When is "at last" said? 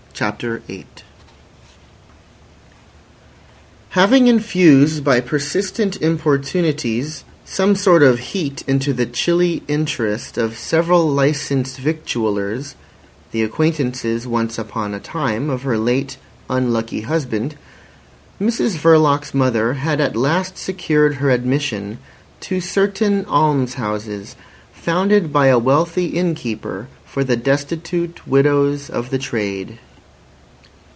19.99-20.55